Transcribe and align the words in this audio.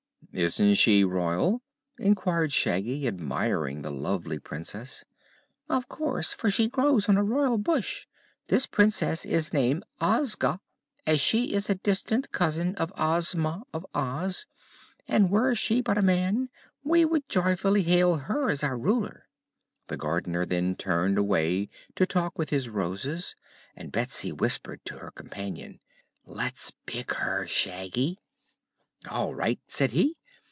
"Isn't 0.33 0.75
she 0.75 1.03
Royal?" 1.03 1.61
inquired 1.99 2.53
Shaggy, 2.53 3.05
admiring 3.05 3.81
the 3.81 3.91
lovely 3.91 4.39
Princess. 4.39 5.03
"Of 5.67 5.89
course, 5.89 6.31
for 6.31 6.49
she 6.49 6.69
grows 6.69 7.09
on 7.09 7.17
a 7.17 7.23
Royal 7.23 7.57
Bush. 7.57 8.07
This 8.47 8.65
Princess 8.65 9.25
is 9.25 9.51
named 9.51 9.83
Ozga, 9.99 10.61
as 11.05 11.19
she 11.19 11.51
is 11.51 11.69
a 11.69 11.75
distant 11.75 12.31
cousin 12.31 12.75
of 12.75 12.93
Ozma 12.97 13.63
of 13.73 13.85
Oz; 13.93 14.45
and, 15.05 15.29
were 15.29 15.53
she 15.53 15.81
but 15.81 15.97
a 15.97 16.01
man, 16.01 16.47
we 16.81 17.03
would 17.03 17.27
joyfully 17.27 17.83
hail 17.83 18.15
her 18.15 18.49
as 18.49 18.63
our 18.63 18.77
Ruler." 18.77 19.27
The 19.87 19.97
Gardener 19.97 20.45
then 20.45 20.77
turned 20.77 21.17
away 21.17 21.67
to 21.97 22.05
talk 22.05 22.37
with 22.39 22.51
his 22.51 22.69
Roses 22.69 23.35
and 23.75 23.91
Betsy 23.91 24.31
whispered 24.31 24.85
to 24.85 24.99
her 24.99 25.11
companion: 25.11 25.81
"Let's 26.25 26.71
pick 26.85 27.15
her, 27.15 27.45
Shaggy." 27.47 28.17
"All 29.09 29.35
right," 29.35 29.59
said 29.67 29.91
he. 29.91 30.15